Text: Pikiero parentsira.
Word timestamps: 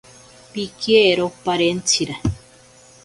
Pikiero 0.51 1.25
parentsira. 1.43 2.15